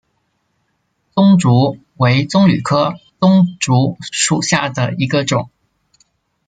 [1.13, 5.51] 棕竹为棕榈科棕竹属下的一个种。